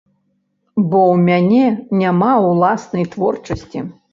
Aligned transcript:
Бо 0.89 1.01
ў 1.17 1.19
мяне 1.27 1.65
няма 2.01 2.31
ўласнай 2.49 3.05
творчасці. 3.17 3.79